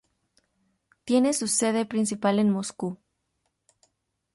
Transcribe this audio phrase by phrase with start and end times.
[1.05, 2.97] Tiene su sede principal en Moscú.